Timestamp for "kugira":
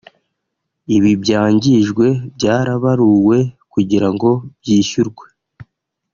3.73-4.07